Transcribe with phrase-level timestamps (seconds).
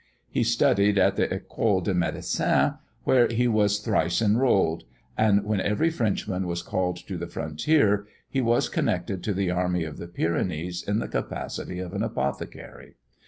[0.31, 4.83] He studied in the Ecole de Medécine, where he was thrice enrolled;
[5.15, 9.83] and when every Frenchman was called to the frontier, he was connected to the army
[9.83, 12.95] of the Pyrenees in the capacity of an apothecary.